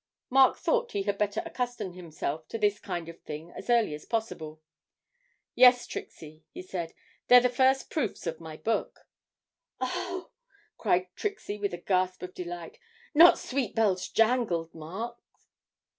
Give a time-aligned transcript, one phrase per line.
[0.31, 4.03] Mark thought he had better accustom himself to this kind of thing as early as
[4.03, 4.59] possible.
[5.53, 6.95] 'Yes, Trixie,' he said,
[7.27, 9.01] 'they're the first proofs of my book.'
[9.79, 10.31] 'O oh!'
[10.79, 12.79] cried Trixie, with a gasp of delight,
[13.13, 15.21] 'not "Sweet Bells Jangled," Mark?'